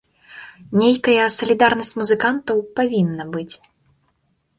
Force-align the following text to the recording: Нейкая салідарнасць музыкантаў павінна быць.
Нейкая 0.81 1.25
салідарнасць 1.37 1.93
музыкантаў 2.01 2.57
павінна 2.79 3.23
быць. 3.37 3.55